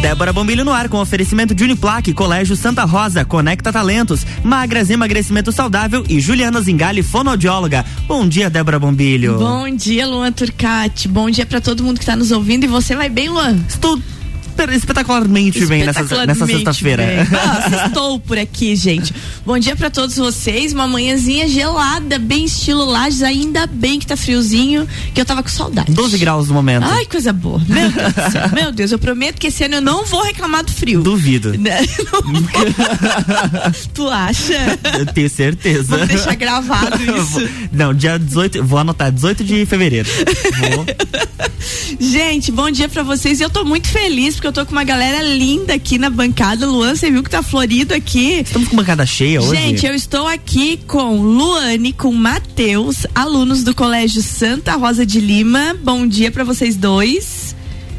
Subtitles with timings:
[0.00, 5.50] Débora Bombilho no ar com oferecimento de Uniplaque, Colégio Santa Rosa, Conecta Talentos, Magras Emagrecimento
[5.50, 7.84] Saudável e Juliana Zingali, fonoaudióloga.
[8.06, 9.38] Bom dia, Débora Bombilho.
[9.38, 11.08] Bom dia, Luan Turcati.
[11.08, 12.64] Bom dia para todo mundo que está nos ouvindo.
[12.64, 13.58] E você vai bem, Luan?
[13.68, 14.00] Estou
[14.72, 17.04] espetacularmente bem nessa, nessa sexta-feira.
[17.86, 19.14] estou por aqui, gente.
[19.46, 20.72] Bom dia para todos vocês.
[20.72, 23.22] Uma manhãzinha gelada, bem estilo Lages.
[23.22, 25.92] Ainda bem que tá friozinho, que eu tava com saudade.
[25.92, 26.84] 12 graus no momento.
[26.84, 27.60] Ai, coisa boa.
[27.68, 28.48] Meu Deus do céu.
[28.52, 31.02] Meu Deus, eu prometo que esse ano eu não vou reclamar do frio.
[31.02, 31.56] Duvido.
[31.58, 31.78] Né?
[33.94, 34.78] tu acha?
[34.98, 35.96] Eu tenho certeza.
[35.96, 37.48] Vou deixar gravado isso.
[37.72, 40.08] Não, dia 18, vou anotar, 18 de fevereiro.
[40.74, 40.86] Vou.
[42.00, 43.40] Gente, bom dia para vocês.
[43.40, 46.66] Eu tô muito feliz porque eu tô com uma galera linda aqui na bancada.
[46.66, 48.40] Luan, você viu que tá florido aqui.
[48.40, 49.60] Estamos com bancada cheia hoje.
[49.60, 55.76] Gente, eu estou aqui com Luane, com Matheus, alunos do Colégio Santa Rosa de Lima.
[55.84, 57.54] Bom dia para vocês dois.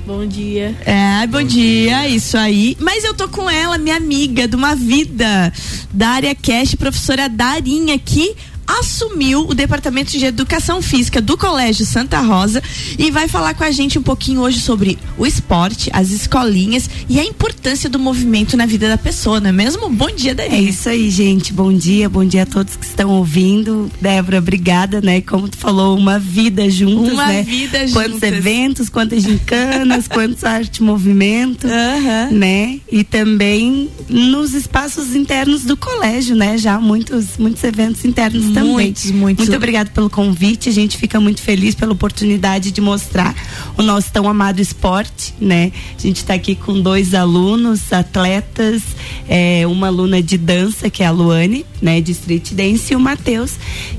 [0.08, 0.76] Bom dia.
[0.88, 2.76] É, bom, bom dia, dia, isso aí.
[2.80, 5.54] Mas eu tô com ela, minha amiga de uma vida,
[5.94, 8.36] da área Cash, professora Darinha, aqui
[8.78, 12.62] assumiu o departamento de educação física do Colégio Santa Rosa
[12.98, 17.20] e vai falar com a gente um pouquinho hoje sobre o esporte, as escolinhas e
[17.20, 19.90] a importância do movimento na vida da pessoa, não é mesmo?
[19.90, 20.54] Bom dia, Dani.
[20.54, 21.52] É isso aí, gente.
[21.52, 23.90] Bom dia, bom dia a todos que estão ouvindo.
[24.00, 25.22] Débora, obrigada, né?
[25.22, 27.44] Como tu falou, uma vida juntos, uma né?
[27.44, 27.94] Vida juntos.
[27.94, 32.38] Quantos eventos, quantas gincanas, quantos arte movimento, uhum.
[32.38, 32.80] né?
[32.92, 36.58] E também nos espaços internos do colégio, né?
[36.58, 38.74] Já muitos muitos eventos internos também também.
[38.74, 39.46] Muitos, muitos.
[39.48, 40.70] Muito obrigada pelo convite.
[40.70, 43.36] A gente fica muito feliz pela oportunidade de mostrar
[43.78, 45.72] o nosso tão amado esporte, né?
[45.98, 48.84] A gente está aqui com dois alunos, atletas,
[49.28, 53.00] é, uma aluna de dança, que é a Luane, né, de street dance, e o
[53.00, 53.54] Matheus,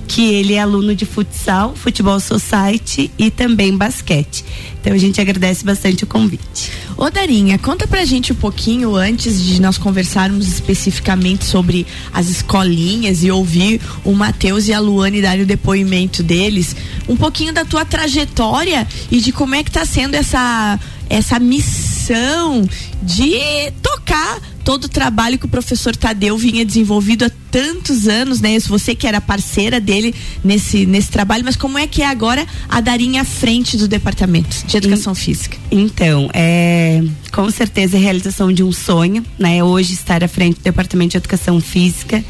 [0.06, 4.44] que ele é aluno de futsal, futebol society e também basquete.
[4.80, 6.72] Então a gente agradece bastante o convite.
[6.96, 13.22] Ô Darinha, conta pra gente um pouquinho antes de nós conversarmos especificamente sobre as escolinhas
[13.22, 16.74] e ouvir o Matheus e a Luane darem o depoimento deles,
[17.08, 20.78] um pouquinho da tua trajetória e de como é que tá sendo essa
[21.10, 22.64] essa missão
[23.02, 28.58] de tocar todo o trabalho que o professor Tadeu vinha desenvolvido há tantos anos, né?
[28.60, 32.80] Você que era parceira dele nesse, nesse trabalho, mas como é que é agora a
[32.80, 35.56] Darinha à frente do departamento de educação física?
[35.70, 39.62] Então, é com certeza a realização de um sonho, né?
[39.62, 42.24] Hoje estar à frente do departamento de educação física.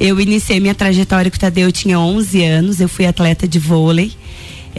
[0.00, 3.58] Eu iniciei minha trajetória com o Tadeu, eu tinha 11 anos, eu fui atleta de
[3.58, 4.12] vôlei.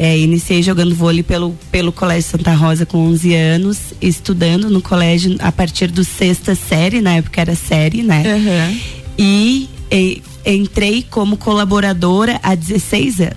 [0.01, 5.35] É, iniciei jogando vôlei pelo, pelo Colégio Santa Rosa com 11 anos, estudando no colégio
[5.39, 8.23] a partir do sexta série, na época era série, né?
[8.25, 8.79] Uhum.
[9.17, 13.35] E, e entrei como colaboradora há 16 anos.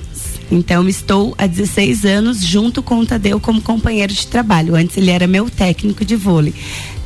[0.53, 4.77] Então estou há 16 anos junto com o Tadeu como companheiro de trabalho.
[4.77, 6.55] Antes ele era meu técnico de vôlei.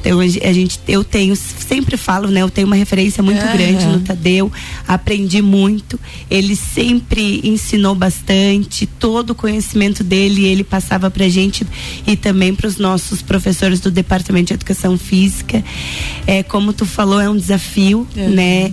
[0.06, 2.40] Então a gente, eu tenho, sempre falo, né?
[2.40, 4.52] Eu tenho uma referência muito grande no Tadeu,
[4.86, 5.98] aprendi muito.
[6.30, 11.66] Ele sempre ensinou bastante, todo o conhecimento dele ele passava pra gente
[12.06, 15.64] e também para os nossos professores do Departamento de Educação Física.
[16.24, 18.30] É, como tu falou, é um desafio, uhum.
[18.30, 18.72] né?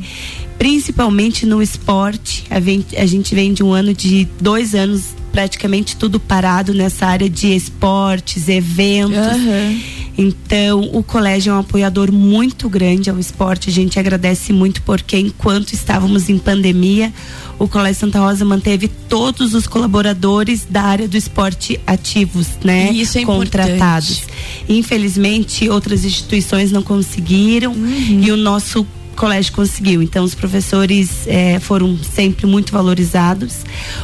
[0.59, 2.43] Principalmente no esporte.
[2.47, 7.07] A gente, a gente vem de um ano de dois anos praticamente tudo parado nessa
[7.07, 9.35] área de esportes, eventos.
[9.35, 9.81] Uhum.
[10.17, 13.69] Então, o colégio é um apoiador muito grande ao esporte.
[13.69, 17.11] A gente agradece muito porque enquanto estávamos em pandemia,
[17.57, 22.91] o Colégio Santa Rosa manteve todos os colaboradores da área do esporte ativos, né?
[22.91, 24.23] Isso é contratados.
[24.23, 24.69] Importante.
[24.69, 28.21] Infelizmente, outras instituições não conseguiram uhum.
[28.23, 30.01] e o nosso colégio conseguiu.
[30.01, 33.57] Então, os professores eh, foram sempre muito valorizados.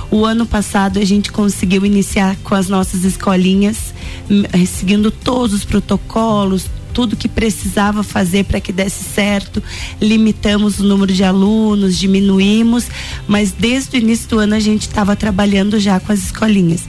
[0.10, 3.94] O ano passado, a gente conseguiu iniciar com as nossas escolinhas,
[4.30, 9.62] eh, seguindo todos os protocolos, tudo que precisava fazer para que desse certo.
[10.02, 12.88] Limitamos o número de alunos, diminuímos,
[13.28, 16.84] mas desde o início do ano a gente estava trabalhando já com as escolinhas.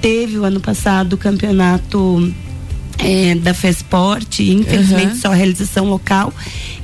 [0.00, 2.32] Teve o ano passado o campeonato
[3.02, 5.20] é, da FESPORT, infelizmente Uhum.
[5.20, 6.32] só realização local.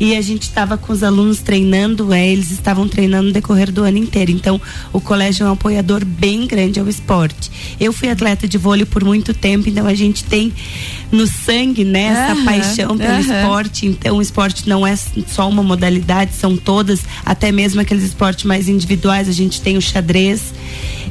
[0.00, 3.82] E a gente estava com os alunos treinando, é, eles estavam treinando no decorrer do
[3.82, 4.30] ano inteiro.
[4.30, 4.60] Então,
[4.92, 7.50] o colégio é um apoiador bem grande ao esporte.
[7.80, 10.52] Eu fui atleta de vôlei por muito tempo, então a gente tem
[11.10, 13.20] no sangue né, essa Aham, paixão pelo aham.
[13.20, 13.86] esporte.
[13.86, 18.68] Então, o esporte não é só uma modalidade, são todas, até mesmo aqueles esportes mais
[18.68, 19.28] individuais.
[19.28, 20.52] A gente tem o xadrez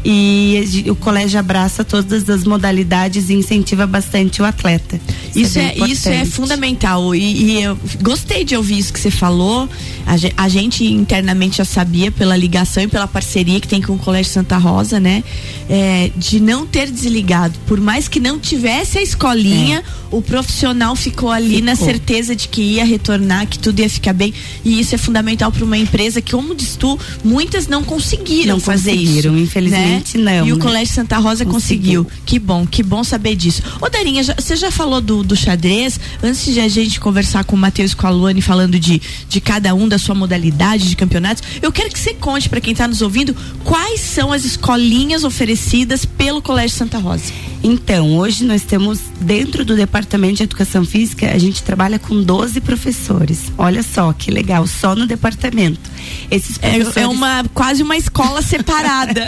[0.06, 4.97] e o colégio abraça todas as modalidades e incentiva bastante o atleta.
[4.98, 5.40] Vida.
[5.48, 7.16] Isso, é, é isso é fundamental.
[7.16, 9.70] E, e, eu gostei de ouvir isso que você falou.
[10.06, 13.98] A, a, gente internamente já sabia pela ligação e pela parceria que tem com o
[13.98, 15.24] Colégio Santa Rosa, né?
[15.70, 17.58] É, de não ter desligado.
[17.66, 20.16] Por mais que não tivesse a escolinha, é.
[20.16, 21.66] o profissional ficou ali ficou.
[21.66, 24.34] na certeza de que ia retornar, que tudo ia ficar bem.
[24.64, 28.60] E isso é fundamental para uma empresa que, como diz tu, muitas não conseguiram não
[28.60, 29.44] fazer conseguiram, isso.
[29.44, 30.40] Infelizmente, né?
[30.40, 30.48] não.
[30.48, 30.62] E o né?
[30.62, 32.04] Colégio Santa Rosa conseguiu.
[32.04, 32.24] conseguiu.
[32.26, 33.62] Que bom, que bom saber disso.
[33.82, 36.00] Ô, Darinha, você já falou do, do xadrez?
[36.22, 39.42] Antes de a gente conversar com o Matheus e com a Luane falando de, de
[39.42, 42.88] cada um da sua modalidade de campeonatos, eu quero que você conte para quem está
[42.88, 47.34] nos ouvindo quais são as escolinhas oferecidas pelo Colégio Santa Rosa.
[47.64, 52.62] Então, hoje nós temos dentro do Departamento de Educação Física, a gente trabalha com 12
[52.62, 53.52] professores.
[53.58, 55.97] Olha só que legal, só no departamento.
[56.30, 56.98] Esses é, professores...
[56.98, 59.28] é, é uma quase uma escola separada.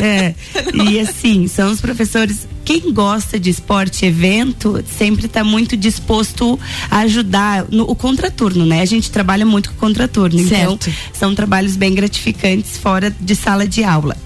[0.00, 0.34] é.
[0.74, 6.58] E assim, são os professores quem gosta de esporte evento sempre está muito disposto
[6.90, 8.80] a ajudar no o contraturno, né?
[8.80, 10.88] A gente trabalha muito com contraturno, então certo.
[10.88, 14.16] então são trabalhos bem gratificantes fora de sala de aula.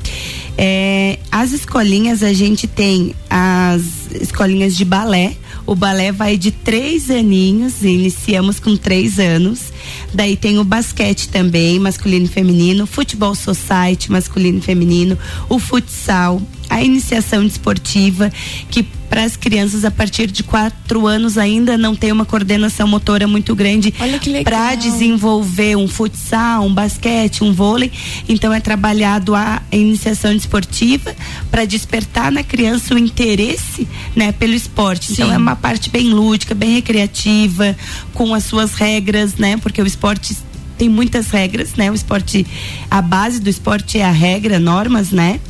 [0.58, 3.82] É, as escolinhas a gente tem as
[4.20, 5.37] escolinhas de balé.
[5.66, 9.72] O balé vai de três aninhos, iniciamos com três anos.
[10.14, 15.18] Daí tem o basquete também, masculino e feminino, futebol society, masculino e feminino,
[15.48, 18.32] o futsal, a iniciação desportiva,
[18.70, 23.26] que para as crianças a partir de quatro anos ainda não tem uma coordenação motora
[23.26, 23.94] muito grande
[24.42, 27.90] para desenvolver um futsal, um basquete, um vôlei.
[28.28, 31.14] Então é trabalhado a iniciação desportiva
[31.50, 35.12] para despertar na criança o interesse, né, pelo esporte.
[35.12, 35.22] Então, Sim.
[35.22, 37.76] Então é uma parte bem lúdica, bem recreativa,
[38.12, 39.56] com as suas regras, né?
[39.56, 40.36] Porque o esporte
[40.76, 41.90] tem muitas regras, né?
[41.90, 42.46] O esporte,
[42.90, 45.40] a base do esporte é a regra, normas, né?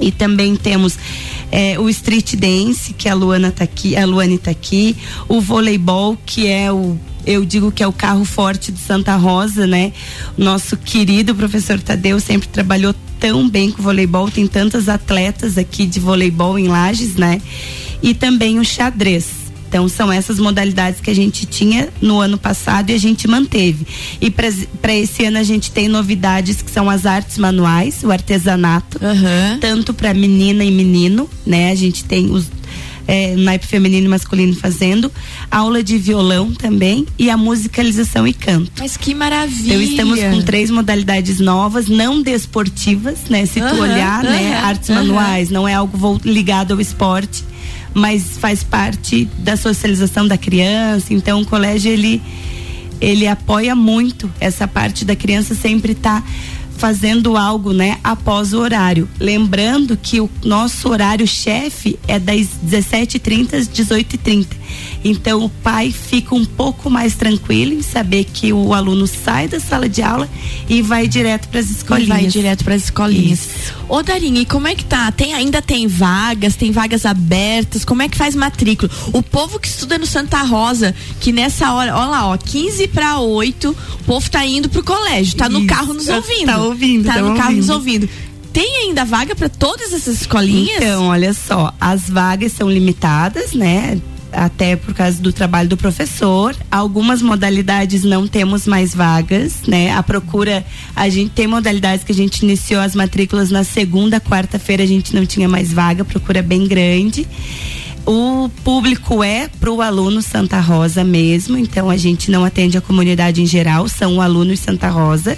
[0.00, 0.98] E também temos
[1.50, 4.96] é, o street dance, que a Luana tá aqui, a Luane tá aqui,
[5.28, 9.66] o voleibol, que é o eu digo que é o carro forte de Santa Rosa,
[9.66, 9.92] né?
[10.34, 16.00] Nosso querido professor Tadeu sempre trabalhou tão bem com voleibol, tem tantas atletas aqui de
[16.00, 17.42] voleibol em Lages, né?
[18.02, 19.37] E também o xadrez.
[19.68, 23.86] Então são essas modalidades que a gente tinha no ano passado e a gente manteve.
[24.20, 28.98] E para esse ano a gente tem novidades que são as artes manuais, o artesanato,
[29.04, 29.60] uhum.
[29.60, 31.70] tanto para menina e menino, né?
[31.70, 32.46] A gente tem os
[33.06, 35.12] é, naipe feminino e masculino fazendo,
[35.50, 38.72] aula de violão também e a musicalização e canto.
[38.78, 39.74] Mas que maravilha!
[39.74, 43.44] Então estamos com três modalidades novas, não desportivas, né?
[43.44, 44.56] Se tu olhar, né?
[44.56, 47.44] Artes manuais, não é algo ligado ao esporte
[47.94, 51.12] mas faz parte da socialização da criança.
[51.12, 52.22] Então o colégio ele
[53.00, 56.28] ele apoia muito essa parte da criança sempre estar tá
[56.78, 59.08] fazendo algo, né, após o horário.
[59.18, 64.46] Lembrando que o nosso horário chefe é das 17h30 às 18h30.
[65.04, 69.60] Então o pai fica um pouco mais tranquilo em saber que o aluno sai da
[69.60, 70.28] sala de aula
[70.68, 72.08] e vai direto para as escolinhas.
[72.08, 73.40] vai direto para as escolinhas.
[73.40, 73.74] Isso.
[73.88, 75.10] Ô Darinha, e como é que tá?
[75.12, 77.84] Tem ainda tem vagas, tem vagas abertas?
[77.84, 78.90] Como é que faz matrícula?
[79.12, 83.18] O povo que estuda no Santa Rosa, que nessa hora, olha lá, ó, 15 para
[83.18, 85.68] 8, o povo tá indo pro colégio, tá no Isso.
[85.68, 86.46] carro nos ouvindo.
[86.46, 87.42] Tá ouvindo, tá, tá no ouvindo.
[87.42, 88.08] carro nos ouvindo.
[88.52, 90.78] Tem ainda vaga para todas essas escolinhas?
[90.78, 94.00] Então, olha só, as vagas são limitadas, né?
[94.38, 96.54] Até por causa do trabalho do professor.
[96.70, 99.92] Algumas modalidades não temos mais vagas, né?
[99.92, 100.64] A procura,
[100.94, 105.14] a gente tem modalidades que a gente iniciou as matrículas na segunda, quarta-feira a gente
[105.14, 107.26] não tinha mais vaga, procura bem grande.
[108.06, 112.80] O público é para o aluno Santa Rosa mesmo, então a gente não atende a
[112.80, 115.36] comunidade em geral, são alunos Santa Rosa.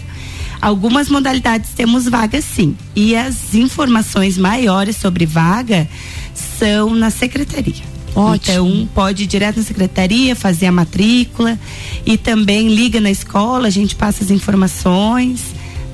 [0.60, 2.76] Algumas modalidades temos vaga sim.
[2.94, 5.88] E as informações maiores sobre vaga
[6.34, 7.90] são na secretaria.
[8.14, 8.66] Ótimo.
[8.68, 11.58] Então, pode ir direto na secretaria, fazer a matrícula
[12.04, 15.42] e também liga na escola, a gente passa as informações,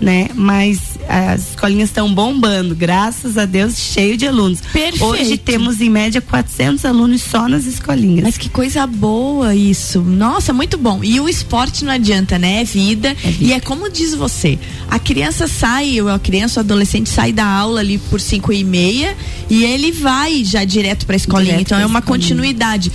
[0.00, 0.28] né?
[0.34, 4.60] Mas as escolinhas estão bombando, graças a Deus, cheio de alunos.
[4.72, 5.04] Perfeito.
[5.04, 8.24] Hoje temos em média 400 alunos só nas escolinhas.
[8.24, 10.00] Mas que coisa boa isso.
[10.00, 11.02] Nossa, muito bom.
[11.02, 12.60] E o esporte não adianta, né?
[12.60, 13.10] É vida.
[13.10, 13.44] É vida.
[13.44, 14.58] E é como diz você,
[14.90, 19.16] a criança sai, a criança, o adolescente sai da aula ali por cinco e meia
[19.48, 21.52] e ele vai já direto para a escolinha.
[21.52, 22.20] Direto então é uma escolinha.
[22.20, 22.92] continuidade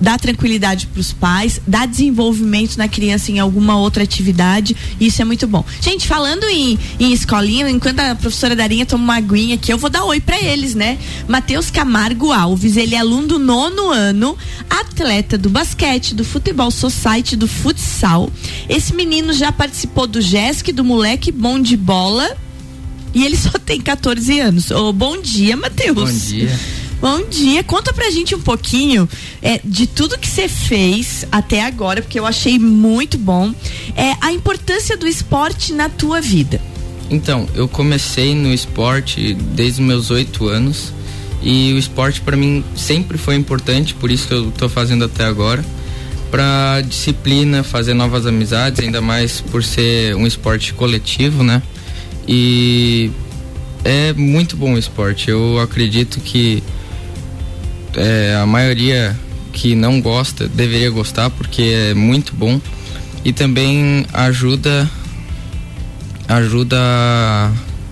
[0.00, 4.76] dá tranquilidade para os pais, dá desenvolvimento na criança em alguma outra atividade.
[5.00, 5.64] Isso é muito bom.
[5.80, 9.90] Gente, falando em, em escolinha, enquanto a professora Darinha toma uma aguinha aqui, eu vou
[9.90, 10.98] dar oi para eles, né?
[11.26, 14.36] Matheus Camargo Alves, ele é aluno do nono ano,
[14.68, 18.30] atleta do basquete, do futebol society, do futsal.
[18.68, 22.36] Esse menino já participou do JESC, do moleque bom de bola.
[23.14, 24.70] E ele só tem 14 anos.
[24.70, 25.94] Oh, bom dia, Matheus.
[25.94, 26.58] Bom dia.
[27.00, 27.62] Bom dia.
[27.62, 29.08] Conta pra gente um pouquinho
[29.40, 33.54] é, de tudo que você fez até agora, porque eu achei muito bom.
[33.96, 36.60] É a importância do esporte na tua vida.
[37.10, 40.92] Então, eu comecei no esporte desde os meus oito anos
[41.42, 45.24] e o esporte para mim sempre foi importante, por isso que eu tô fazendo até
[45.24, 45.64] agora.
[46.30, 51.62] Pra disciplina, fazer novas amizades, ainda mais por ser um esporte coletivo, né?
[52.28, 53.10] E
[53.84, 55.30] é muito bom o esporte.
[55.30, 56.62] Eu acredito que
[57.96, 59.18] é, a maioria
[59.52, 62.60] que não gosta deveria gostar porque é muito bom
[63.24, 64.88] e também ajuda
[66.28, 66.76] ajuda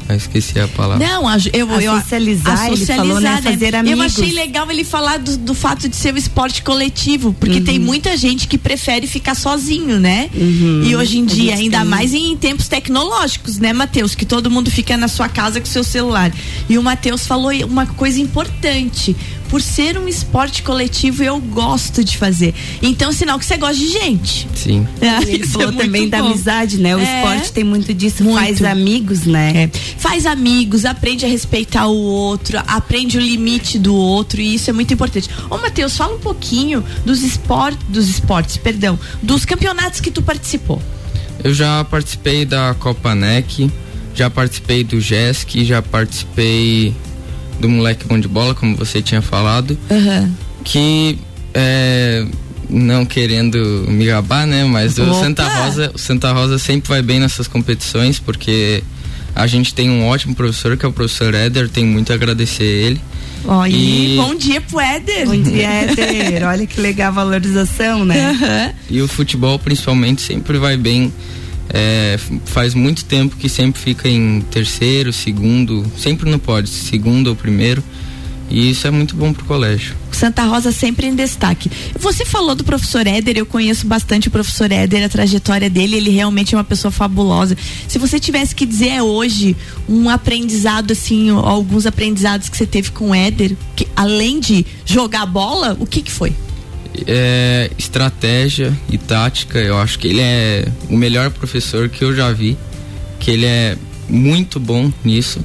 [0.08, 1.06] eu esqueci a palavra.
[1.06, 3.42] Não, a, eu, a eu socializar, a socializar, ele falou, né?
[3.42, 3.98] Fazer amigos.
[3.98, 7.64] Eu achei legal ele falar do, do fato de ser um esporte coletivo, porque uhum.
[7.64, 10.30] tem muita gente que prefere ficar sozinho, né?
[10.34, 10.82] Uhum.
[10.84, 11.88] E hoje em dia, ainda tem.
[11.88, 14.14] mais em tempos tecnológicos, né, Matheus?
[14.14, 16.32] Que todo mundo fica na sua casa com seu celular.
[16.68, 19.16] E o Matheus falou uma coisa importante
[19.48, 22.54] por ser um esporte coletivo, eu gosto de fazer.
[22.82, 24.48] Então, sinal que você gosta de gente.
[24.54, 24.86] Sim.
[25.00, 26.94] É, ele é falou é também da amizade, né?
[26.96, 28.38] O é, esporte tem muito disso, muito.
[28.38, 29.64] faz amigos, né?
[29.64, 29.78] É.
[29.98, 34.72] Faz amigos, aprende a respeitar o outro, aprende o limite do outro, e isso é
[34.72, 35.28] muito importante.
[35.50, 40.80] Ô, Matheus, fala um pouquinho dos esportes, dos esportes, perdão, dos campeonatos que tu participou.
[41.42, 43.70] Eu já participei da Copa NEC,
[44.14, 46.94] já participei do JESC, já participei
[47.58, 50.32] do moleque bom de bola, como você tinha falado, uhum.
[50.64, 51.18] que
[51.54, 52.26] é,
[52.68, 54.64] não querendo me gabar, né?
[54.64, 58.82] Mas o Santa Rosa, o Santa Rosa sempre vai bem nessas competições porque
[59.34, 62.62] a gente tem um ótimo professor que é o professor Éder, tem muito a agradecer
[62.62, 63.00] a ele.
[63.44, 64.16] Olha, e...
[64.16, 65.26] bom dia pro Éder.
[65.26, 66.42] Bom dia, Éder.
[66.48, 68.32] Olha que legal a valorização, né?
[68.32, 68.96] Uhum.
[68.96, 71.12] E o futebol principalmente sempre vai bem
[71.76, 77.36] é, faz muito tempo que sempre fica em terceiro, segundo, sempre não pode, segundo ou
[77.36, 77.84] primeiro.
[78.48, 79.94] E isso é muito bom pro colégio.
[80.12, 81.70] Santa Rosa sempre em destaque.
[81.98, 86.10] Você falou do professor Éder, eu conheço bastante o professor Éder, a trajetória dele, ele
[86.10, 87.58] realmente é uma pessoa fabulosa.
[87.88, 89.56] Se você tivesse que dizer hoje
[89.88, 95.26] um aprendizado, assim, alguns aprendizados que você teve com o Éder, que, além de jogar
[95.26, 96.32] bola, o que que foi?
[97.06, 99.58] É, estratégia e tática.
[99.58, 102.56] Eu acho que ele é o melhor professor que eu já vi,
[103.18, 103.76] que ele é
[104.08, 105.40] muito bom nisso.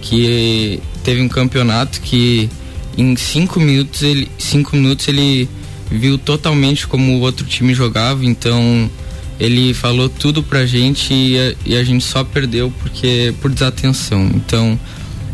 [0.00, 2.48] Que teve um campeonato que
[2.96, 5.48] em cinco minutos ele, cinco minutos ele
[5.90, 8.24] viu totalmente como o outro time jogava.
[8.24, 8.90] Então
[9.38, 14.30] ele falou tudo pra gente e a, e a gente só perdeu porque por desatenção.
[14.34, 14.78] Então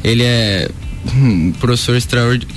[0.03, 0.69] ele é
[1.17, 1.97] um professor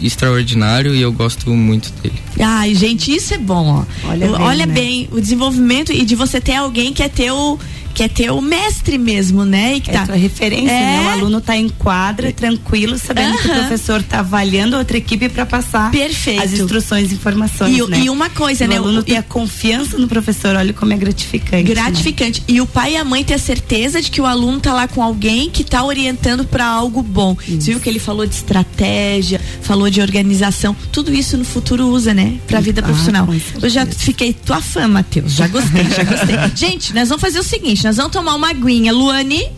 [0.02, 2.16] extraordinário e eu gosto muito dele.
[2.40, 4.08] Ai, gente, isso é bom, ó.
[4.10, 4.74] Olha, bem, Olha né?
[4.74, 7.60] bem, o desenvolvimento e de você ter alguém que é teu
[7.98, 9.78] que é ter o mestre mesmo, né?
[9.78, 10.06] E que é tá...
[10.06, 11.02] tua referência, é...
[11.02, 11.08] né?
[11.08, 15.48] O aluno tá em quadra, tranquilo, sabendo que o professor tá avaliando outra equipe para
[15.48, 16.44] passar Perfeito.
[16.44, 18.02] as instruções e informações, e, né?
[18.02, 18.80] e uma coisa, o né?
[18.80, 21.64] O aluno ter a confiança no professor, olha como é gratificante.
[21.70, 21.74] Né?
[21.74, 22.42] Gratificante.
[22.42, 22.46] Né?
[22.50, 24.88] E o pai e a mãe ter a certeza de que o aluno tá lá
[24.88, 27.36] com alguém que tá orientando para algo bom.
[27.48, 27.62] Isso.
[27.62, 32.14] Você viu que ele falou de estratégia, falou de organização, tudo isso no futuro usa,
[32.14, 32.38] né?
[32.46, 33.28] Pra vida ah, profissional.
[33.60, 35.34] Eu já fiquei tua fã, Matheus.
[35.34, 36.36] Já gostei, já gostei.
[36.56, 38.92] Gente, nós vamos fazer o seguinte, nós vamos tomar uma aguinha.
[38.92, 39.50] Luane,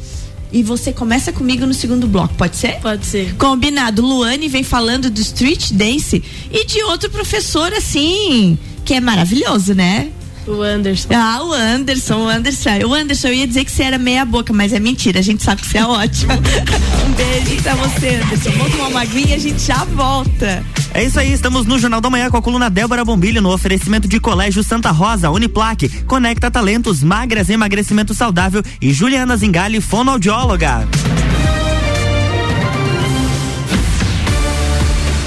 [0.51, 2.79] e você começa comigo no segundo bloco, pode ser?
[2.79, 3.35] Pode ser.
[3.37, 4.03] Combinado.
[4.03, 8.55] Luane vem falando do street dance e de outro professor assim,
[8.85, 10.11] que é maravilhoso, né?
[10.49, 11.09] O Anderson.
[11.13, 12.69] Ah, o Anderson, o Anderson.
[12.87, 15.43] O Anderson, eu ia dizer que você era meia boca, mas é mentira, a gente
[15.43, 16.33] sabe que você é ótimo.
[17.07, 18.51] um beijo pra você, Anderson.
[18.57, 20.65] Vamos tomar uma aguinha e a gente já volta.
[20.91, 24.07] É isso aí, estamos no Jornal da Manhã com a coluna Débora Bombilho no oferecimento
[24.07, 30.87] de Colégio Santa Rosa, Uniplaque, Conecta Talentos, Magras Emagrecimento Saudável e Juliana Zingali, fonoaudióloga.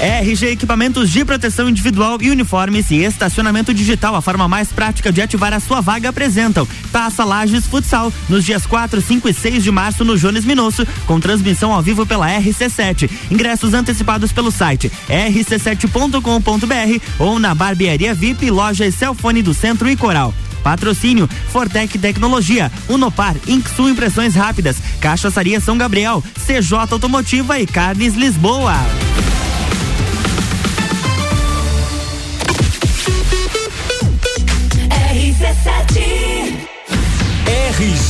[0.03, 5.21] RG Equipamentos de Proteção Individual e Uniformes e Estacionamento Digital, a forma mais prática de
[5.21, 9.71] ativar a sua vaga, apresentam Taça Lages Futsal, nos dias 4, 5 e 6 de
[9.71, 13.09] março no Jones Minosso, com transmissão ao vivo pela RC7.
[13.31, 19.95] Ingressos antecipados pelo site rc7.com.br ou na Barbearia VIP, loja e Celfone do Centro e
[19.95, 20.33] Coral.
[20.61, 28.75] Patrocínio Fortec Tecnologia, Unopar, Inksul Impressões Rápidas, Cachaçaria São Gabriel, CJ Automotiva e Carnes Lisboa.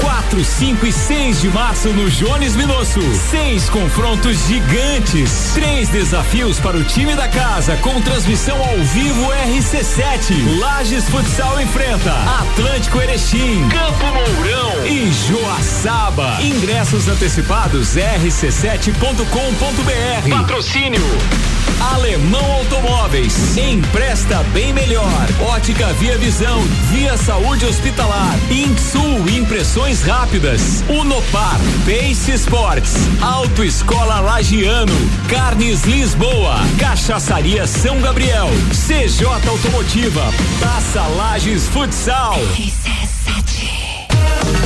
[0.00, 3.00] Quatro 4, 5 e 6 de março no Jones Minosso.
[3.30, 5.50] Seis confrontos gigantes.
[5.54, 10.60] Três desafios para o time da casa com transmissão ao vivo RC7.
[10.60, 16.38] Lages Futsal enfrenta Atlântico Erechim, Campo Mourão e Joaçaba.
[16.40, 20.30] Ingressos antecipados rc7.com.br.
[20.30, 21.02] Patrocínio
[21.80, 23.56] Alemão Automóveis.
[23.56, 25.26] Empresta bem melhor.
[25.40, 26.60] Ótica Via Visão.
[26.90, 28.38] Via Saúde Hospitalar.
[28.50, 30.84] Insul Impressões Rápidas.
[30.88, 31.58] Unopar.
[31.84, 32.94] Pace Sports.
[33.20, 34.92] Autoescola Lagiano.
[35.28, 36.60] Carnes Lisboa.
[36.78, 38.48] Cachaçaria São Gabriel.
[38.70, 40.32] CJ Automotiva.
[40.60, 42.38] Taça Lages Futsal.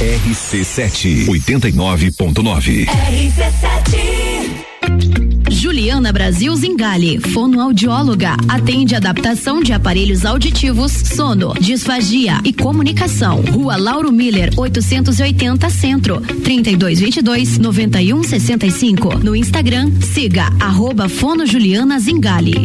[0.00, 2.86] RC7 89.9.
[5.50, 13.42] Juliana Brasil Zingale, fonoaudióloga, atende adaptação de aparelhos auditivos, sono, disfagia e comunicação.
[13.42, 19.18] Rua Lauro Miller, 880 Centro, 3222 9165.
[19.18, 22.64] No Instagram, siga arroba Fono Juliana Zingale.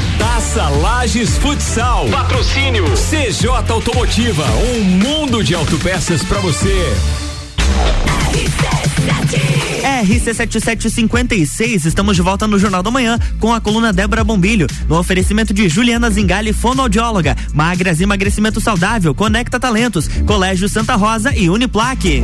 [0.21, 2.07] Taça Lages Futsal.
[2.09, 6.93] Patrocínio CJ Automotiva, um mundo de autopeças para você.
[10.03, 15.55] RC7756, estamos de volta no Jornal da Manhã com a coluna Débora Bombilho, no oferecimento
[15.55, 22.23] de Juliana Zingali, fonoaudióloga, Magras Emagrecimento Saudável, Conecta Talentos, Colégio Santa Rosa e Uniplaque.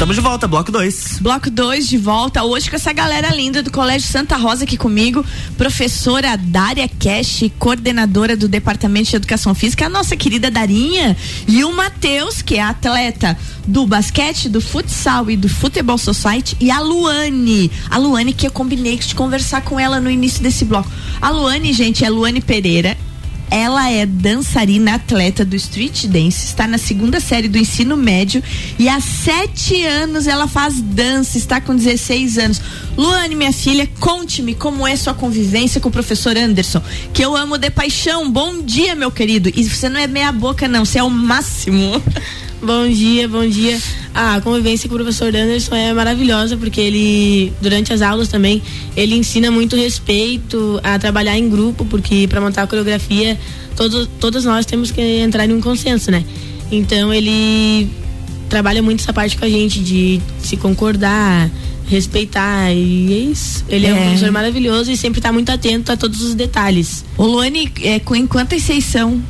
[0.00, 1.18] Estamos de volta, bloco 2.
[1.20, 5.22] Bloco 2 de volta, hoje com essa galera linda do Colégio Santa Rosa aqui comigo,
[5.58, 11.14] professora Dária Cash, coordenadora do Departamento de Educação Física, a nossa querida Darinha,
[11.46, 13.36] e o Matheus, que é atleta
[13.66, 17.70] do basquete, do futsal e do futebol society, e a Luane.
[17.90, 20.90] A Luane que eu combinei de conversar com ela no início desse bloco.
[21.20, 22.96] A Luane, gente, é Luane Pereira,
[23.50, 28.42] ela é dançarina atleta do street dance, está na segunda série do ensino médio
[28.78, 32.60] e há sete anos ela faz dança, está com 16 anos.
[32.96, 36.82] Luane, minha filha, conte-me como é sua convivência com o professor Anderson,
[37.12, 38.30] que eu amo de paixão.
[38.30, 39.50] Bom dia, meu querido.
[39.54, 42.00] E você não é meia boca, não, você é o máximo.
[42.62, 43.80] Bom dia, bom dia.
[44.14, 48.62] Ah, a convivência com o professor Anderson é maravilhosa, porque ele, durante as aulas também,
[48.94, 53.38] ele ensina muito respeito a trabalhar em grupo, porque para montar a coreografia,
[53.74, 56.22] todos, todos nós temos que entrar em um consenso, né?
[56.70, 57.88] Então ele
[58.50, 61.50] trabalha muito essa parte com a gente, de se concordar,
[61.86, 63.64] respeitar, e é isso.
[63.70, 67.06] Ele é, é um professor maravilhoso e sempre está muito atento a todos os detalhes.
[67.16, 69.22] O Luane, é, quantas vocês são?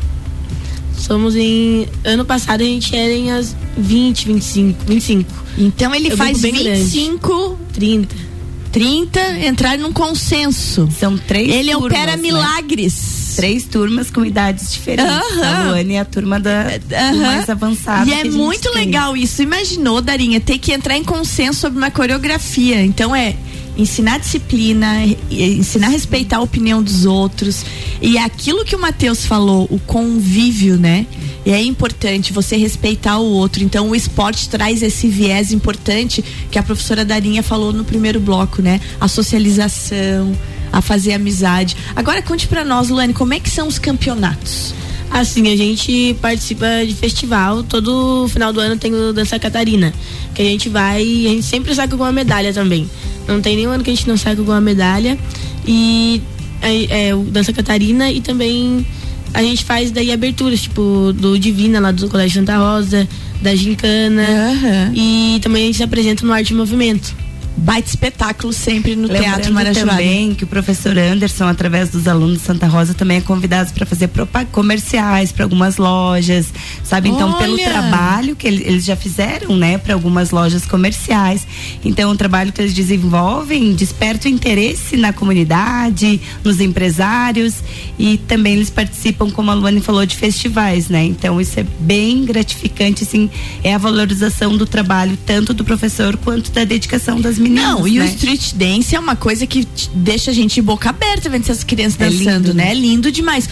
[1.01, 1.89] Somos em.
[2.05, 4.85] Ano passado a gente era em as 20, 25.
[4.87, 5.33] 25.
[5.59, 8.31] Então ele um faz grupo bem 25, 30.
[8.71, 10.89] 30, entrar num consenso.
[10.97, 12.23] São três Ele turmas, opera né?
[12.23, 13.33] milagres.
[13.35, 15.13] Três turmas com idades diferentes.
[15.13, 15.45] Aham.
[15.45, 17.17] A Luane é a turma da Aham.
[17.17, 18.09] mais avançada.
[18.09, 18.85] E que é muito tem.
[18.85, 19.43] legal isso.
[19.43, 22.85] Imaginou, Darinha, ter que entrar em consenso sobre uma coreografia.
[22.85, 23.35] Então é
[23.81, 27.64] ensinar disciplina, ensinar a respeitar a opinião dos outros.
[28.01, 31.07] E aquilo que o Matheus falou, o convívio, né?
[31.45, 33.62] E é importante você respeitar o outro.
[33.62, 38.61] Então o esporte traz esse viés importante que a professora Darinha falou no primeiro bloco,
[38.61, 38.81] né?
[39.01, 40.37] A socialização,
[40.73, 41.77] a fazer amizade.
[41.97, 44.75] Agora conte para nós, Luane, como é que são os campeonatos?
[45.11, 49.92] Assim, a gente participa de festival, todo final do ano tem o Dança Catarina,
[50.35, 52.88] que a gente vai e a gente sempre sai com uma medalha também.
[53.27, 55.18] Não tem nenhum ano que a gente não sai com uma medalha.
[55.66, 56.23] E
[56.62, 58.87] é, é o Dança Catarina e também
[59.35, 63.09] a gente faz daí aberturas, tipo, do Divina lá do Colégio Santa Rosa,
[63.42, 64.23] da Gincana.
[64.23, 64.94] Uhum.
[64.94, 67.20] E também a gente se apresenta no Arte e Movimento
[67.61, 69.90] baita espetáculo sempre no Lembrando Teatro Marajoara.
[69.90, 73.85] também que o professor Anderson, através dos alunos de Santa Rosa, também é convidado para
[73.87, 74.09] fazer
[74.51, 76.46] comerciais para algumas lojas,
[76.83, 77.11] sabe?
[77.11, 77.38] Então, Olha!
[77.38, 81.46] pelo trabalho que ele- eles já fizeram, né, para algumas lojas comerciais.
[81.85, 87.57] Então, o trabalho que eles desenvolvem desperta o interesse na comunidade, nos empresários
[87.99, 91.05] e também eles participam, como a Luane falou, de festivais, né?
[91.05, 93.29] Então, isso é bem gratificante, assim,
[93.62, 97.50] é a valorização do trabalho tanto do professor quanto da dedicação das meninas.
[97.51, 98.09] Não, e o né?
[98.09, 102.05] street dance é uma coisa que deixa a gente boca aberta vendo essas crianças É
[102.05, 102.65] dançando, lindo, né?
[102.65, 102.71] né?
[102.71, 103.49] É lindo demais.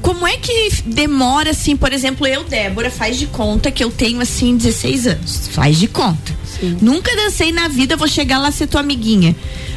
[0.00, 4.20] Como é que demora, assim, por exemplo, eu, Débora, faz de conta que eu tenho,
[4.20, 5.48] assim, 16 anos.
[5.52, 6.36] Faz de conta.
[6.80, 9.34] Nunca dancei na vida, vou chegar lá ser tua amiguinha.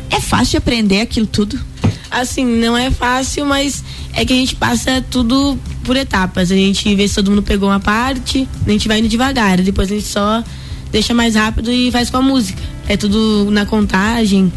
[0.10, 1.60] É fácil de aprender aquilo tudo?
[2.10, 6.52] Assim, não é fácil, mas é que a gente passa tudo por etapas.
[6.52, 9.92] A gente vê se todo mundo pegou uma parte, a gente vai indo devagar, depois
[9.92, 10.44] a gente só
[10.92, 12.62] deixa mais rápido e faz com a música.
[12.92, 14.52] É tudo na contagem.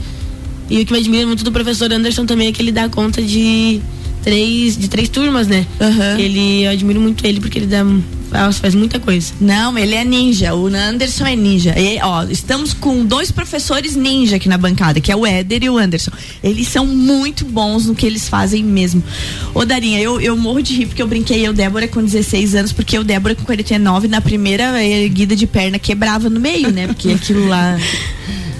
[0.68, 3.22] E o que me admira muito do professor Anderson também é que ele dá conta
[3.22, 3.80] de
[4.24, 5.66] três, de três turmas, né?
[5.78, 6.18] Aham.
[6.18, 7.84] Ele, eu admiro muito ele porque ele dá,
[8.30, 9.32] faz, faz muita coisa.
[9.38, 10.54] Não, ele é ninja.
[10.54, 11.78] O Anderson é ninja.
[11.78, 15.70] E, ó, estamos com dois professores ninja aqui na bancada, que é o Éder e
[15.70, 16.10] o Anderson.
[16.42, 19.04] Eles são muito bons no que eles fazem mesmo.
[19.52, 22.72] Ô, Darinha, eu, eu morro de rir porque eu brinquei eu, Débora, com 16 anos,
[22.72, 26.86] porque eu, Débora, com 49, na primeira erguida de perna, quebrava no meio, né?
[26.86, 27.76] Porque aquilo lá.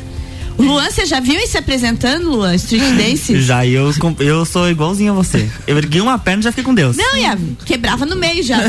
[0.58, 2.54] Luan, você já viu ele se apresentando, Luan?
[2.54, 3.38] Street Dance?
[3.42, 5.48] Já, e eu, eu sou igualzinho a você.
[5.66, 6.96] Eu ergui uma perna e já fiquei com Deus.
[6.96, 8.58] Não, Iav, quebrava no meio já.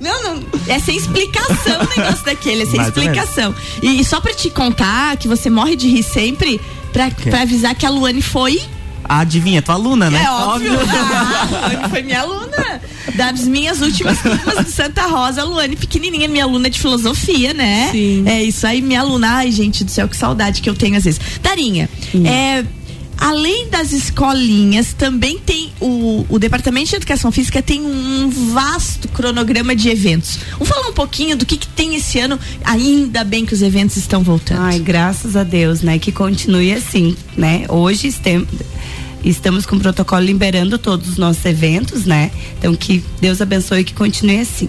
[0.00, 0.42] não, não.
[0.66, 3.54] É sem explicação o negócio daquele, é sem Mais explicação.
[3.82, 6.60] E, e só pra te contar que você morre de rir sempre,
[6.92, 8.60] pra, pra avisar que a Luane foi.
[9.08, 10.22] Adivinha, tua aluna, né?
[10.24, 10.72] É óbvio.
[10.88, 12.80] Ah, a Luane foi minha aluna.
[13.14, 17.88] Das minhas últimas turmas de Santa Rosa, a Luane pequenininha, minha aluna de filosofia, né?
[17.90, 18.24] Sim.
[18.26, 19.36] É isso aí, minha aluna.
[19.36, 21.20] Ai, gente do céu, que saudade que eu tenho às vezes.
[21.42, 21.88] Darinha,
[22.24, 22.64] é.
[23.20, 29.74] Além das escolinhas, também tem o, o Departamento de Educação Física tem um vasto cronograma
[29.74, 30.38] de eventos.
[30.52, 32.38] Vamos falar um pouquinho do que, que tem esse ano.
[32.64, 34.60] Ainda bem que os eventos estão voltando.
[34.60, 35.98] Ai, graças a Deus, né?
[35.98, 37.64] Que continue assim, né?
[37.68, 38.46] Hoje estem-
[39.24, 42.30] estamos com o protocolo liberando todos os nossos eventos, né?
[42.58, 44.68] Então que Deus abençoe e que continue assim.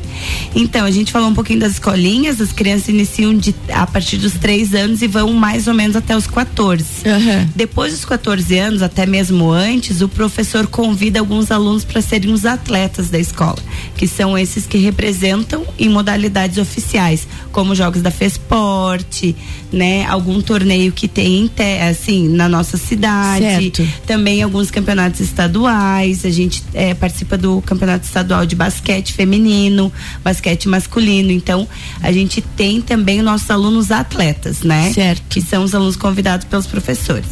[0.56, 4.34] Então, a gente falou um pouquinho das escolinhas, as crianças iniciam de, a partir dos
[4.34, 6.84] três anos e vão mais ou menos até os 14.
[7.06, 7.50] Aham.
[7.56, 12.46] Depois dos 14 anos, até mesmo antes, o professor convida alguns alunos para serem os
[12.46, 13.58] atletas da escola,
[13.96, 19.36] que são esses que representam em modalidades oficiais, como jogos da Fesporte,
[19.72, 23.88] né, algum torneio que tem em te- assim na nossa cidade, Certo.
[24.08, 26.26] também alguns campeonatos estaduais.
[26.26, 29.92] A gente eh, participa do campeonato estadual de basquete feminino,
[30.24, 31.32] basquete masculino.
[31.32, 31.68] Então,
[32.02, 34.92] a gente tem também os nossos alunos atletas, né?
[34.94, 35.22] Certo.
[35.30, 37.28] Que são os alunos convidados pelos professores.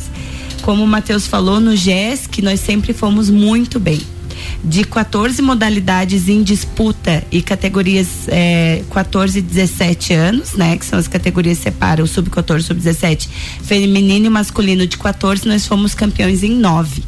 [0.61, 3.99] Como o Matheus falou, no GESC nós sempre fomos muito bem.
[4.63, 10.77] De 14 modalidades em disputa e categorias eh, 14 e 17 anos, né?
[10.77, 13.27] Que são as categorias que separam o sub-14 e sub-17,
[13.63, 17.03] feminino e masculino de 14, nós fomos campeões em nove.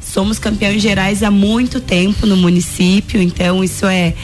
[0.00, 4.14] Somos campeões gerais há muito tempo no município, então isso é,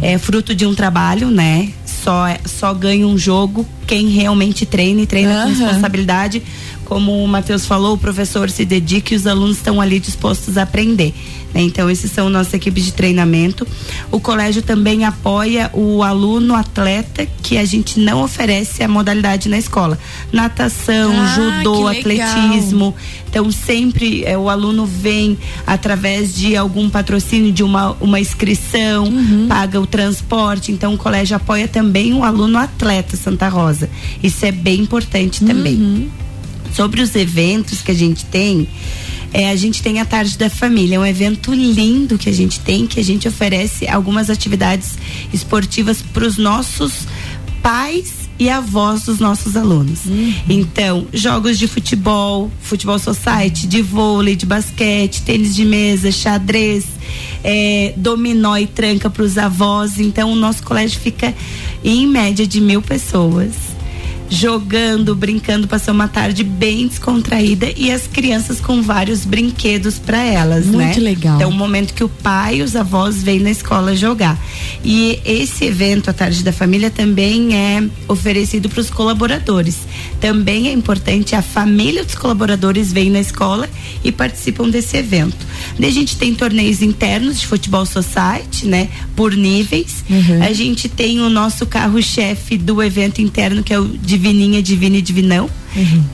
[0.00, 1.70] é fruto de um trabalho, né?
[1.84, 5.48] Só, só ganha um jogo quem realmente treina e treina com Aham.
[5.48, 6.42] responsabilidade.
[6.84, 10.62] Como o Matheus falou, o professor se dedica e os alunos estão ali dispostos a
[10.62, 11.14] aprender.
[11.54, 11.62] Né?
[11.62, 13.66] Então, esses são nossa equipe de treinamento.
[14.10, 19.58] O colégio também apoia o aluno atleta que a gente não oferece a modalidade na
[19.58, 19.98] escola.
[20.32, 22.94] Natação, Ah, judô, atletismo.
[23.28, 29.46] Então, sempre é, o aluno vem através de algum patrocínio, de uma, uma inscrição, Uhum.
[29.48, 30.70] paga o transporte.
[30.72, 33.88] Então, o colégio apoia também o aluno atleta Santa Rosa.
[34.22, 35.74] Isso é bem importante também.
[35.76, 36.08] Uhum.
[36.74, 38.68] Sobre os eventos que a gente tem,
[39.32, 42.60] é, a gente tem a Tarde da Família, é um evento lindo que a gente
[42.60, 44.96] tem, que a gente oferece algumas atividades
[45.32, 47.06] esportivas para os nossos
[47.62, 50.00] pais e a voz dos nossos alunos.
[50.48, 56.84] Então, jogos de futebol, futebol society, de vôlei, de basquete, tênis de mesa, xadrez,
[57.42, 59.98] é, dominó e tranca para os avós.
[59.98, 61.34] Então, o nosso colégio fica
[61.84, 63.67] em média de mil pessoas
[64.30, 70.66] jogando, brincando, passou uma tarde bem descontraída e as crianças com vários brinquedos para elas,
[70.66, 70.86] né?
[70.86, 71.36] Muito legal.
[71.36, 74.38] Então, o momento que o pai e os avós vêm na escola jogar.
[74.84, 79.78] E esse evento, a tarde da família, também é oferecido para os colaboradores.
[80.20, 83.68] Também é importante a família dos colaboradores vem na escola
[84.04, 85.36] e participam desse evento.
[85.78, 88.88] Daí a gente tem torneios internos de futebol society, né?
[89.16, 90.04] Por níveis.
[90.42, 93.88] A gente tem o nosso carro-chefe do evento interno, que é o
[94.18, 95.48] Divininha, Divina e Divinão.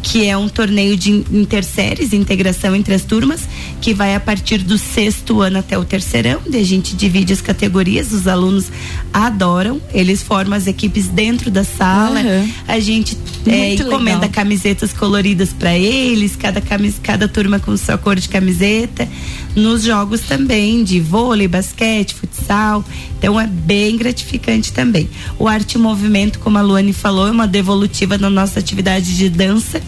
[0.03, 3.49] Que é um torneio de interséries, integração entre as turmas,
[3.81, 6.41] que vai a partir do sexto ano até o terceirão.
[6.47, 8.67] Daí a gente divide as categorias, os alunos
[9.13, 12.21] adoram, eles formam as equipes dentro da sala.
[12.21, 12.49] Aham.
[12.67, 14.31] A gente é, encomenda legal.
[14.31, 19.09] camisetas coloridas para eles, cada, camis, cada turma com sua cor de camiseta.
[19.55, 22.85] Nos jogos também de vôlei, basquete, futsal.
[23.19, 25.09] Então é bem gratificante também.
[25.39, 29.29] O Arte e Movimento, como a Luane falou, é uma devolutiva da nossa atividade de
[29.47, 29.81] dança,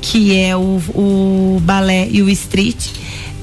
[0.00, 2.86] que é o, o balé e o street.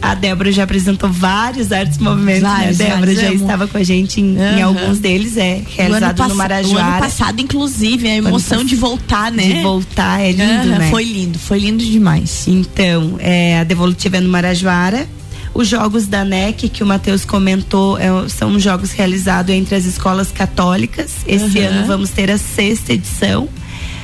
[0.02, 2.86] A Débora já apresentou vários artes movimentos, Vários, né?
[2.88, 4.64] A Débora já estava com a gente em, em Aham.
[4.66, 6.88] alguns deles, é O realizado no O Marajoara.
[6.88, 9.44] ano passado, inclusive, a emoção de voltar, né?
[9.44, 10.90] De voltar, é lindo, Aham, né?
[10.90, 12.46] Foi lindo, foi lindo demais.
[12.48, 15.08] Então, é, a devolutiva é no Marajoara.
[15.54, 20.32] Os jogos da NEC, que o Matheus comentou, é, são jogos realizados entre as escolas
[20.32, 21.12] católicas.
[21.28, 21.68] Esse Aham.
[21.76, 23.48] ano vamos ter a sexta edição.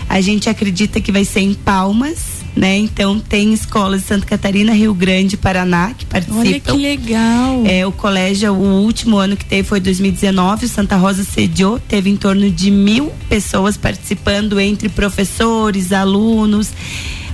[0.10, 2.78] A gente acredita que vai ser em Palmas, né?
[2.78, 6.40] Então tem escolas de Santa Catarina, Rio Grande, Paraná que participam.
[6.40, 7.64] Olha que legal.
[7.66, 12.10] É, o colégio, o último ano que teve foi 2019, o Santa Rosa sediou, teve
[12.10, 16.72] em torno de mil pessoas participando, entre professores, alunos.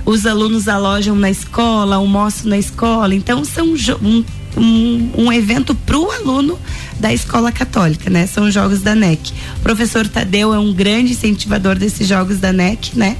[0.04, 3.14] Os alunos alojam na escola, almoçam na escola.
[3.14, 4.24] Então, são um,
[4.56, 6.58] um, um evento para o aluno
[7.04, 8.26] da escola católica, né?
[8.26, 9.30] São jogos da NEC.
[9.58, 13.18] O professor Tadeu é um grande incentivador desses jogos da NEC, né?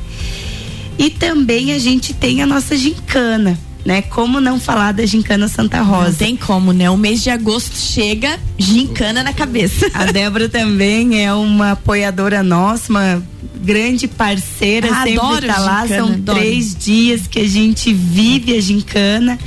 [0.99, 4.01] E também a gente tem a nossa gincana, né?
[4.01, 6.12] Como não falar da gincana Santa Rosa?
[6.12, 6.88] Não tem como, né?
[6.88, 9.87] O mês de agosto chega, gincana na cabeça.
[9.92, 13.23] A Débora também é uma apoiadora nossa, uma
[13.62, 15.83] grande parceira, Ah, sempre adoro tá lá.
[15.83, 16.38] gincana, São adoro.
[16.38, 19.38] três dias que a gente vive a gincana.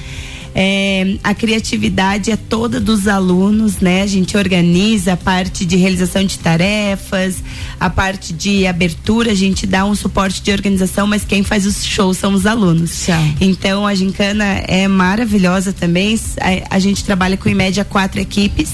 [0.60, 4.02] É, a criatividade é toda dos alunos, né?
[4.02, 7.44] A gente organiza a parte de realização de tarefas,
[7.80, 11.86] a parte de abertura, a gente dá um suporte de organização, mas quem faz os
[11.86, 12.90] shows são os alunos.
[13.40, 16.20] Então a gincana é maravilhosa também.
[16.42, 18.72] A, a gente trabalha com em média quatro equipes.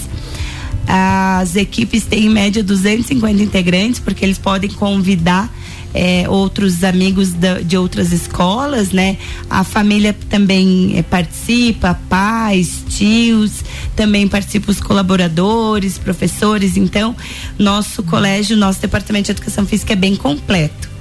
[0.88, 5.54] As equipes têm em média 250 integrantes, porque eles podem convidar
[5.94, 9.18] eh, outros amigos da- de outras escolas, né?
[9.50, 13.64] A família também eh, participa, pais, tios,
[13.96, 16.78] também participam os colaboradores, professores.
[16.78, 17.16] Então,
[17.58, 20.94] nosso colégio, nosso departamento de educação física é bem completo.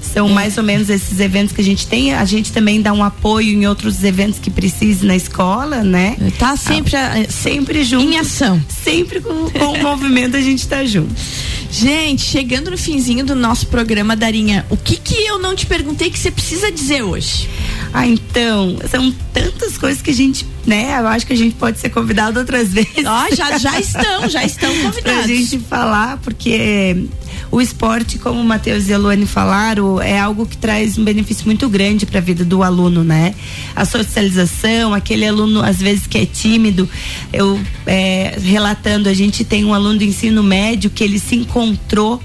[0.00, 2.14] São mais ou menos esses eventos que a gente tem.
[2.14, 6.16] A gente também dá um apoio em outros eventos que precise na escola, né?
[6.38, 6.92] Tá sempre,
[7.28, 8.04] sempre junto.
[8.10, 8.62] Em ação.
[8.68, 11.14] Sempre com, com o movimento a gente tá junto.
[11.70, 16.10] Gente, chegando no finzinho do nosso programa, Darinha, o que que eu não te perguntei
[16.10, 17.48] que você precisa dizer hoje?
[17.92, 20.98] Ah, então, são tantas coisas que a gente, né?
[20.98, 23.04] Eu acho que a gente pode ser convidado outras vezes.
[23.06, 25.02] Ó, já- já estão, já estão convidados.
[25.02, 27.04] pra gente falar, porque
[27.50, 31.46] o esporte, como o Matheus e a Luane falaram, é algo que traz um benefício
[31.46, 33.34] muito grande para a vida do aluno, né?
[33.74, 36.88] A socialização, aquele aluno às vezes que é tímido,
[37.32, 42.22] eu é, relatando, a gente tem um aluno do ensino médio que ele se encontrou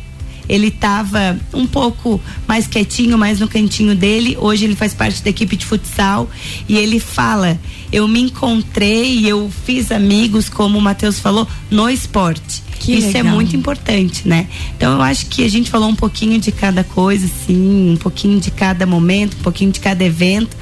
[0.48, 4.38] ele estava um pouco mais quietinho, mais no cantinho dele.
[4.40, 6.30] Hoje ele faz parte da equipe de futsal
[6.68, 7.60] e ele fala:
[7.92, 12.64] Eu me encontrei, eu fiz amigos, como o Matheus falou, no esporte.
[12.80, 13.36] Que Isso é legal.
[13.36, 14.48] muito importante, né?
[14.76, 18.42] Então eu acho que a gente falou um pouquinho de cada coisa, sim, um pouquinho
[18.42, 20.56] de cada momento, um pouquinho de cada evento.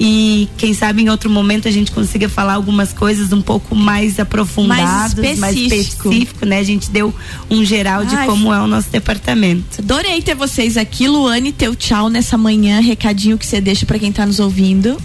[0.00, 4.18] E quem sabe em outro momento a gente consiga falar algumas coisas um pouco mais
[4.18, 6.08] aprofundadas, mais específico.
[6.08, 6.58] específico, né?
[6.58, 7.14] A gente deu
[7.50, 9.80] um geral de Ai, como é o nosso departamento.
[9.80, 14.10] Adorei ter vocês aqui, Luane, teu tchau nessa manhã, recadinho que você deixa pra quem
[14.10, 14.96] tá nos ouvindo.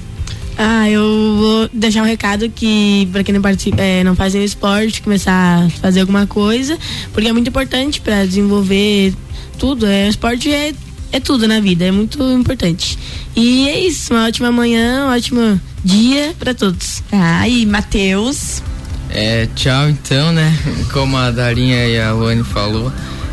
[0.58, 5.04] Ah, eu vou deixar um recado que pra quem não participa, é, não faz esporte,
[5.04, 6.80] começar a fazer alguma coisa,
[7.13, 9.13] porque é muito importante pra desenvolver
[9.60, 9.86] tudo.
[9.86, 10.73] É, esporte é,
[11.11, 12.97] é tudo na vida, é muito importante.
[13.35, 17.03] E é isso, uma ótima manhã, um ótimo dia pra todos.
[17.11, 18.61] Ah, e Matheus?
[19.09, 20.53] É, tchau então, né?
[20.91, 22.91] Como a Darinha e a Luane falou,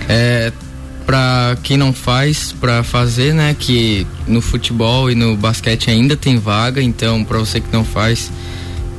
[0.09, 0.53] é,
[1.05, 3.57] para quem não faz, para fazer, né?
[3.59, 8.31] Que no futebol e no basquete ainda tem vaga, então para você que não faz,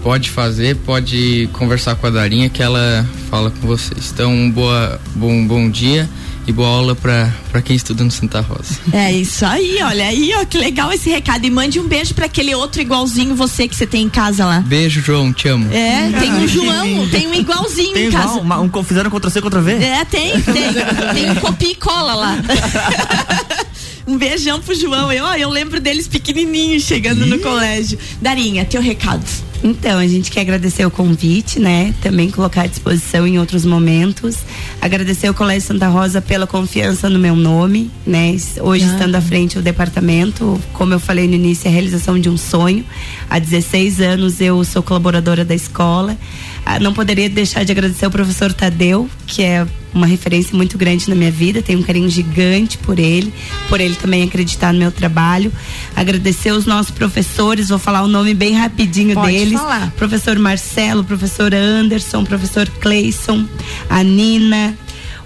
[0.04, 4.12] pode fazer, pode conversar com a Darinha que ela fala com vocês.
[4.14, 6.10] Então, um boa, bom, bom dia
[6.48, 8.80] e boa aula para quem estuda no Santa Rosa.
[8.94, 11.46] É isso aí, olha aí, ó, que legal esse recado.
[11.46, 14.60] E mande um beijo para aquele outro igualzinho você que você tem em casa lá.
[14.60, 15.72] Beijo, João, te amo.
[15.74, 18.40] É, tem um João, tem um igualzinho Tem em igual, casa.
[18.40, 19.74] uma, um, fizeram Ctrl C, Ctrl V?
[19.74, 20.74] É, tem, tem.
[21.14, 22.38] tem um copia e cola lá.
[24.08, 25.12] Um beijão pro João.
[25.12, 27.98] Eu, eu lembro deles pequenininhos chegando no colégio.
[28.22, 29.26] Darinha, teu recado.
[29.68, 31.92] Então, a gente quer agradecer o convite, né?
[32.00, 34.38] Também colocar à disposição em outros momentos.
[34.80, 38.36] Agradecer ao Colégio Santa Rosa pela confiança no meu nome, né?
[38.62, 38.94] Hoje, Ah.
[38.94, 42.38] estando à frente do departamento, como eu falei no início, é a realização de um
[42.38, 42.86] sonho.
[43.28, 46.16] Há 16 anos eu sou colaboradora da escola.
[46.64, 51.10] Ah, Não poderia deixar de agradecer ao professor Tadeu, que é uma referência muito grande
[51.10, 53.34] na minha vida, tenho um carinho gigante por ele,
[53.70, 55.52] por ele também acreditar no meu trabalho.
[55.96, 59.60] Agradecer os nossos professores, vou falar o nome bem rapidinho Pode deles.
[59.60, 59.92] falar.
[59.92, 63.48] Professor Marcelo, professor Anderson, professor Cleison,
[63.90, 64.78] a Nina,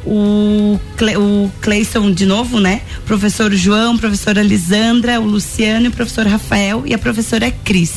[0.05, 2.81] o, Cle, o Cleison de novo, né?
[3.05, 7.93] Professor João, professora Lisandra, o Luciano, o professor Rafael e a professora Cris.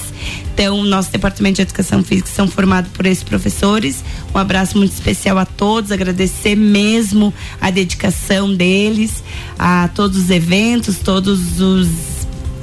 [0.55, 4.05] Então, nosso departamento de educação física são formados por esses professores.
[4.35, 9.23] Um abraço muito especial a todos, agradecer mesmo a dedicação deles,
[9.59, 11.89] a todos os eventos, todos os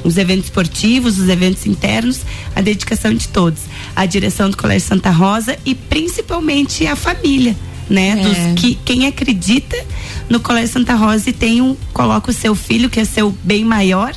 [0.01, 2.21] os eventos esportivos, os eventos internos,
[2.55, 7.55] a dedicação de todos, a direção do Colégio Santa Rosa e principalmente a família,
[7.89, 8.09] né?
[8.09, 8.15] É.
[8.15, 9.75] Dos que quem acredita
[10.29, 13.65] no Colégio Santa Rosa e tem um coloca o seu filho que é seu bem
[13.65, 14.15] maior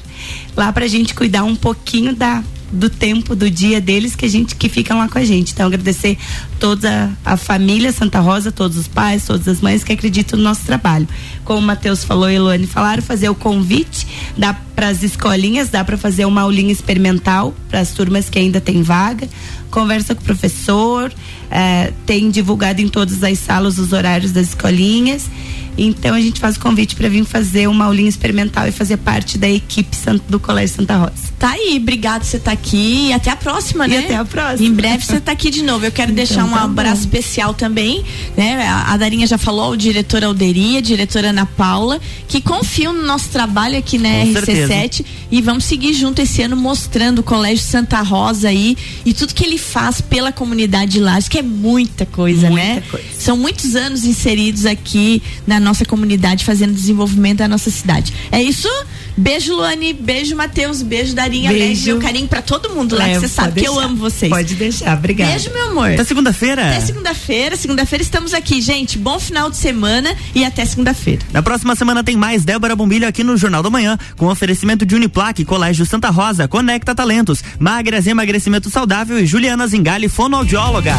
[0.56, 4.56] lá pra gente cuidar um pouquinho da do tempo do dia deles que a gente
[4.56, 5.52] que ficam lá com a gente.
[5.52, 6.16] Então agradecer
[6.58, 10.44] toda a, a família Santa Rosa, todos os pais, todas as mães que acreditam no
[10.44, 11.06] nosso trabalho.
[11.44, 14.06] Como o Matheus falou e a Eloane falaram, fazer o convite,
[14.38, 18.60] dá para as escolinhas, dá para fazer uma aulinha experimental para as turmas que ainda
[18.60, 19.28] tem vaga.
[19.72, 21.10] Conversa com o professor,
[21.50, 25.30] eh, tem divulgado em todas as salas os horários das escolinhas.
[25.76, 29.38] Então a gente faz o convite para vir fazer uma aulinha experimental e fazer parte
[29.38, 29.96] da equipe
[30.28, 31.12] do Colégio Santa Rosa.
[31.38, 33.98] Tá aí, obrigado por você estar aqui e até a próxima, E né?
[34.00, 34.68] até a próxima.
[34.68, 35.84] Em breve você tá aqui de novo.
[35.84, 37.16] Eu quero deixar um tá abraço bom.
[37.18, 38.04] especial também,
[38.36, 38.66] né?
[38.68, 43.28] A, Darinha já falou, o diretor Alderia, a diretora Ana Paula, que confiam no nosso
[43.30, 48.00] trabalho aqui na Com RC7 e vamos seguir junto esse ano mostrando o Colégio Santa
[48.02, 52.48] Rosa aí e tudo que ele faz pela comunidade de Lages, que é muita coisa,
[52.50, 52.82] Muita né?
[52.90, 53.06] coisa.
[53.18, 58.12] São muitos anos inseridos aqui na nossa comunidade, fazendo desenvolvimento da nossa cidade.
[58.30, 58.68] É isso?
[59.16, 59.92] Beijo, Luane.
[59.92, 60.82] Beijo, Matheus.
[60.82, 61.50] Beijo, Darinha.
[61.50, 61.86] Beijo, Beijo.
[61.86, 63.86] meu carinho pra todo mundo lá, que É, você sabe pode que eu deixar.
[63.88, 64.30] amo vocês.
[64.30, 65.30] Pode deixar, obrigada.
[65.30, 65.90] Beijo, meu amor.
[65.92, 66.70] Até segunda-feira.
[66.70, 67.56] Até segunda-feira.
[67.56, 68.98] Segunda-feira estamos aqui, gente.
[68.98, 71.20] Bom final de semana e até segunda-feira.
[71.32, 74.94] Na próxima semana tem mais Débora Bombilho aqui no Jornal da Manhã, com oferecimento de
[74.94, 80.94] Uniplaque, Colégio Santa Rosa, Conecta Talentos, Magras Emagrecimento Saudável e Juliana Zingali, fonoaudióloga.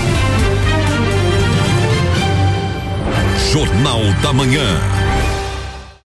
[3.54, 5.03] Jornal da Manhã.